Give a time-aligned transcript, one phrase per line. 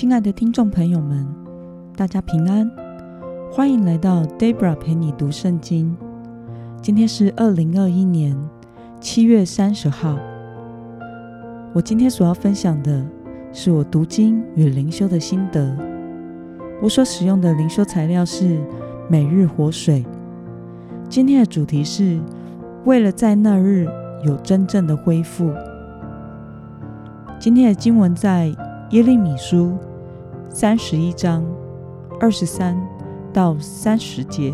[0.00, 1.26] 亲爱的听众朋友们，
[1.94, 2.70] 大家平安，
[3.52, 5.94] 欢迎来到 Debra 陪你读圣经。
[6.80, 8.34] 今天是二零二一年
[8.98, 10.16] 七月三十号。
[11.74, 13.04] 我今天所要分享的
[13.52, 15.76] 是我读经与灵修的心得。
[16.80, 18.58] 我所使用的灵修材料是
[19.06, 20.02] 每日活水。
[21.10, 22.18] 今天的主题是
[22.86, 23.86] 为了在那日
[24.24, 25.52] 有真正的恢复。
[27.38, 28.50] 今天的经文在。
[28.90, 29.78] 耶利米书
[30.52, 31.44] 三十一章
[32.18, 32.76] 二十三
[33.32, 34.52] 到三十节，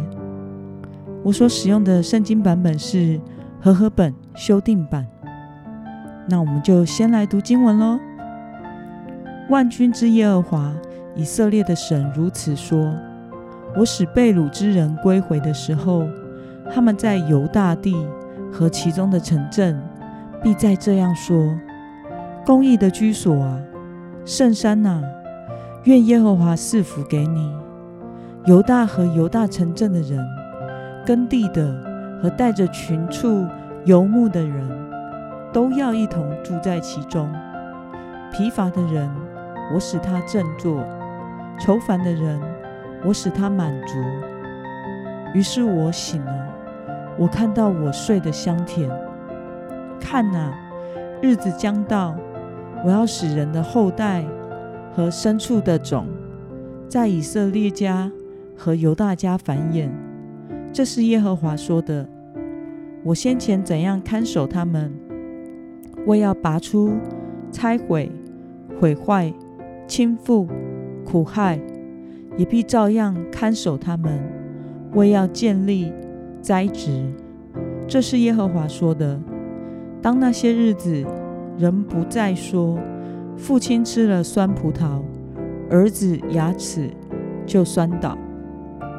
[1.25, 3.19] 我所使用的圣经版本是
[3.59, 5.07] 和合本修订版。
[6.29, 7.99] 那我们就先来读经文喽。
[9.49, 10.71] 万军之耶和华
[11.15, 12.93] 以色列的神如此说：
[13.75, 16.07] 我使被掳之人归回的时候，
[16.71, 17.97] 他们在犹大地
[18.53, 19.81] 和其中的城镇，
[20.43, 21.59] 必再这样说：
[22.45, 23.59] 公义的居所啊！
[24.27, 25.03] 圣山呐，
[25.87, 27.55] 愿耶和华赐福给你。
[28.45, 30.21] 犹大和犹大城镇的人，
[31.07, 31.81] 耕地的
[32.21, 33.47] 和带着群畜
[33.85, 34.69] 游牧的人，
[35.53, 37.33] 都要一同住在其中。
[38.33, 39.09] 疲乏的人，
[39.73, 40.81] 我使他振作；
[41.61, 42.41] 愁烦的人，
[43.05, 43.95] 我使他满足。
[45.35, 46.49] 于是我醒了，
[47.17, 48.91] 我看到我睡得香甜。
[50.01, 50.53] 看呐，
[51.23, 52.17] 日子将到。
[52.85, 54.23] 我要使人的后代
[54.97, 56.07] 和牲畜的种
[56.89, 58.11] 在以色列家
[58.57, 59.91] 和犹大家繁衍，
[60.73, 62.09] 这是耶和华说的。
[63.05, 64.91] 我先前怎样看守他们，
[66.07, 66.95] 我要拔出、
[67.53, 68.11] 拆毁、
[68.81, 69.31] 毁坏、
[69.87, 70.49] 倾覆、
[71.05, 71.61] 苦害，
[72.39, 74.19] 也必照样看守他们。
[74.95, 75.93] 我要建立、
[76.41, 77.05] 栽植，
[77.87, 79.21] 这是耶和华说的。
[80.01, 81.05] 当那些日子。
[81.59, 82.79] 人不再说
[83.37, 85.03] 父亲吃了酸葡萄，
[85.71, 86.91] 儿子牙齿
[87.47, 88.17] 就酸倒，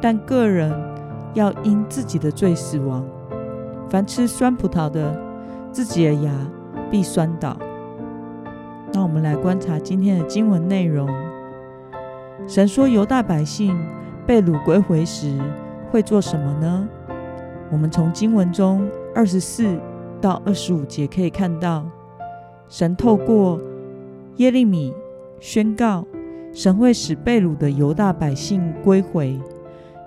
[0.00, 0.72] 但个人
[1.34, 3.04] 要因自己的罪死亡。
[3.90, 5.14] 凡吃酸葡萄的，
[5.72, 6.32] 自己的牙
[6.90, 7.56] 必酸倒。
[8.92, 11.08] 那我们来观察今天的经文内容。
[12.46, 13.78] 神说犹大百姓
[14.26, 15.38] 被掳归回时
[15.90, 16.88] 会做什么呢？
[17.70, 19.78] 我们从经文中二十四
[20.20, 21.84] 到二十五节可以看到。
[22.68, 23.58] 神透过
[24.38, 24.94] 耶利米
[25.40, 26.06] 宣告，
[26.52, 29.36] 神会使被掳的犹大百姓归回，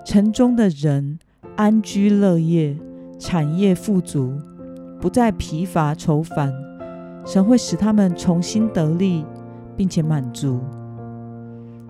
[0.06, 1.18] 城中的人
[1.54, 2.74] 安居乐业，
[3.18, 4.32] 产业富足，
[4.98, 6.50] 不再疲乏愁烦。
[7.26, 9.22] 神会使他们重新得力，
[9.76, 10.60] 并且满足。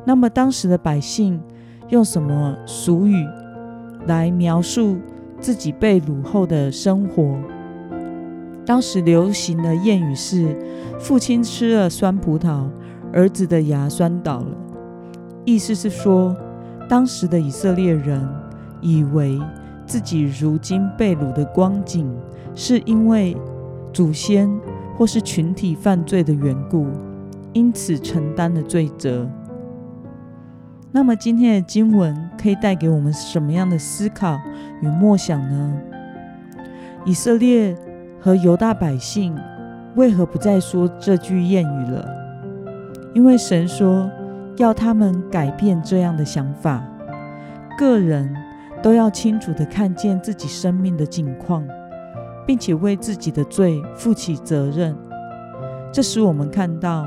[0.05, 1.41] 那么当时的百姓
[1.91, 3.25] 用什么俗语
[4.07, 4.99] 来描述
[5.39, 7.37] 自己被掳后的生活？
[8.65, 10.57] 当时流行的谚语是
[11.01, 12.69] ：“父亲吃了酸葡萄，
[13.13, 14.57] 儿子的牙酸倒了。”
[15.45, 16.37] 意思是说，
[16.89, 18.25] 当时的以色列人
[18.81, 19.41] 以为
[19.85, 22.09] 自己如今被掳的光景，
[22.55, 23.37] 是因为
[23.93, 24.49] 祖先
[24.97, 26.87] 或是群体犯罪的缘故，
[27.53, 29.29] 因此承担了罪责。
[30.93, 34.41] 那么，今天的经文可以带给我们什么样的思考
[34.81, 35.81] 与默想呢？
[37.05, 37.77] 以色列。
[38.23, 39.37] 和犹大百姓
[39.97, 42.09] 为何不再说这句谚语了？
[43.13, 44.09] 因为神说
[44.59, 46.81] 要他们改变这样的想法，
[47.77, 48.33] 个人
[48.81, 51.67] 都要清楚的看见自己生命的境况，
[52.47, 54.97] 并且为自己的罪负起责任。
[55.93, 57.05] 这使我们看到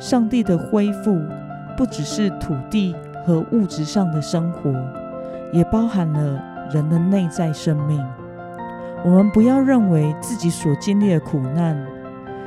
[0.00, 1.16] 上帝的恢复
[1.76, 4.74] 不只是土地和物质上的生活，
[5.52, 6.42] 也包含了
[6.72, 8.04] 人的内在生命。
[9.04, 11.86] 我们不要认为自己所经历的苦难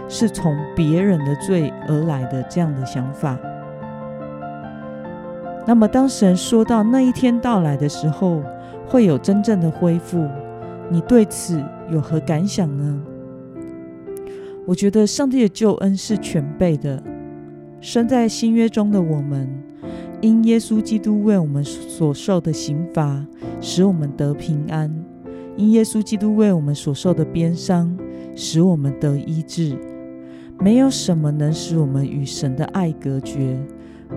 [0.07, 3.37] 是从别人的罪而来的这样的想法。
[5.65, 8.41] 那么，当神说到那一天到来的时候，
[8.85, 10.27] 会有真正的恢复，
[10.89, 13.01] 你对此有何感想呢？
[14.65, 17.01] 我觉得上帝的救恩是全备的。
[17.79, 19.49] 生在新约中的我们，
[20.19, 23.25] 因耶稣基督为我们所受的刑罚，
[23.59, 24.93] 使我们得平安。
[25.57, 27.95] 因耶稣基督为我们所受的鞭伤，
[28.35, 29.77] 使我们得医治。
[30.59, 33.57] 没有什么能使我们与神的爱隔绝，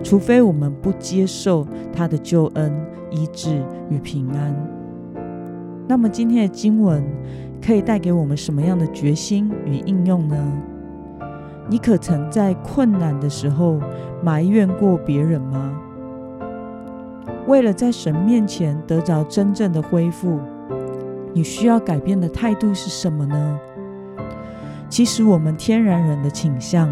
[0.03, 2.71] 除非我们不接受他的救恩、
[3.09, 4.55] 医治与平安。
[5.87, 7.03] 那么，今天的经文
[7.61, 10.61] 可以带给我们什么样的决心与应用呢？
[11.67, 13.79] 你可曾在困难的时候
[14.23, 15.79] 埋怨过别人吗？
[17.47, 20.39] 为了在神面前得着真正的恢复。
[21.35, 23.59] 你需要改变的态度是什么呢？
[24.87, 26.89] 其实我们天然人的倾向，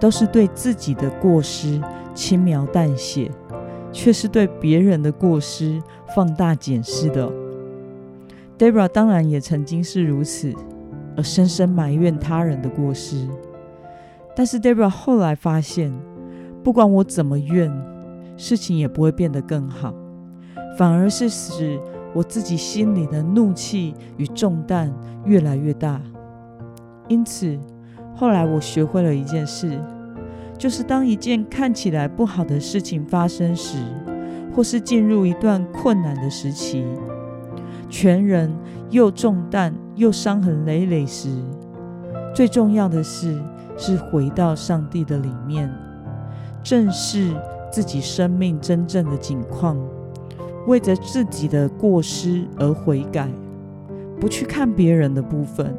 [0.00, 1.80] 都是对自己的过失
[2.12, 3.30] 轻描淡写，
[3.92, 5.80] 却是对别人的过失
[6.16, 7.30] 放大检视的。
[8.58, 10.52] Debra 当然也曾经是如此，
[11.16, 13.28] 而深深埋怨他人的过失。
[14.34, 15.94] 但是 Debra 后来发现，
[16.64, 17.72] 不管我怎么怨，
[18.36, 19.94] 事情也不会变得更好，
[20.76, 21.78] 反而是使
[22.16, 24.90] 我自己心里的怒气与重担
[25.26, 26.00] 越来越大。
[27.08, 27.58] 因此，
[28.14, 29.78] 后来我学会了一件事，
[30.56, 33.76] 就是当一件看起来不好的事情发生时，
[34.54, 36.82] 或是进入一段困难的时期，
[37.90, 38.50] 全人
[38.88, 41.28] 又重担又伤痕累累时，
[42.34, 43.38] 最重要的事
[43.76, 45.70] 是回到上帝的里面，
[46.62, 47.30] 正视
[47.70, 49.76] 自己生命真正的境况，
[50.66, 53.28] 为着自己的过失而悔改，
[54.20, 55.74] 不去看别人的部分。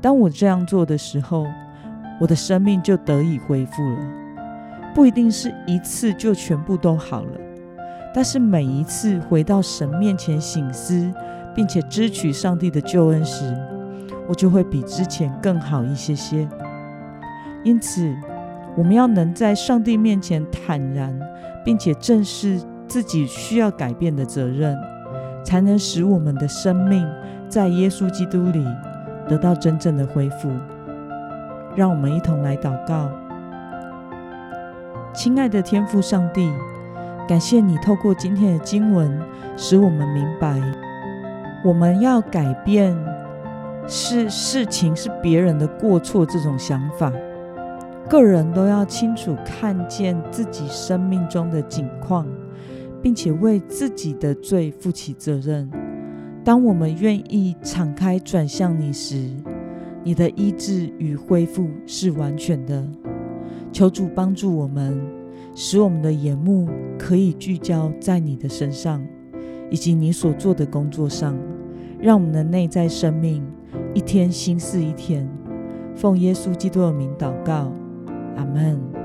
[0.00, 1.46] 当我这样做的时候，
[2.20, 3.98] 我的生命就得以恢复了。
[4.94, 7.40] 不一定是一次就全部都好了，
[8.14, 11.10] 但是每一次回到神面前醒思，
[11.54, 13.56] 并且支取上帝的救恩时，
[14.28, 16.46] 我就会比之前更好一些些。
[17.64, 18.14] 因此，
[18.76, 21.18] 我们要能在上帝面前坦然，
[21.64, 22.60] 并且正视
[22.92, 24.78] 自己需要改变的责任，
[25.42, 27.08] 才能使我们的生命
[27.48, 28.62] 在耶稣基督里。
[29.26, 30.50] 得到真正的恢复，
[31.74, 33.08] 让我们一同来祷告。
[35.14, 36.52] 亲爱的天父上帝，
[37.26, 39.18] 感谢你透过今天的经文，
[39.56, 40.60] 使我们明白，
[41.64, 42.94] 我们要改变
[43.86, 47.10] 是事情是别人的过错这种想法。
[48.06, 52.26] 个人都要清楚看见自己生命中的景况，
[53.02, 55.68] 并且为自己的罪负起责任。
[56.44, 59.30] 当我们愿意敞开转向你时，
[60.04, 62.86] 你的医治与恢复是完全的。
[63.70, 65.00] 求主帮助我们，
[65.54, 66.68] 使我们的眼目
[66.98, 69.04] 可以聚焦在你的身上，
[69.70, 71.36] 以及你所做的工作上，
[72.00, 73.42] 让我们的内在生命
[73.94, 75.28] 一天新似一天。
[75.94, 77.72] 奉耶稣基督的名祷告，
[78.36, 79.01] 阿门。